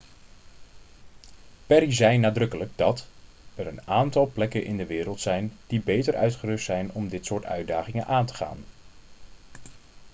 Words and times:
perry 1.67 1.91
zei 1.93 2.17
nadrukkelijk 2.17 2.71
dat 2.77 3.07
'er 3.55 3.67
een 3.67 3.81
aantal 3.81 4.27
plekken 4.27 4.63
in 4.63 4.77
de 4.77 4.85
wereld 4.85 5.19
zijn 5.21 5.57
die 5.67 5.81
beter 5.81 6.15
uitgerust 6.15 6.65
zijn 6.65 6.91
om 6.91 7.07
dit 7.09 7.25
soort 7.25 7.45
uitdagingen 7.45 8.05
aan 8.07 8.25
te 8.25 8.33
gaan.' 8.33 8.63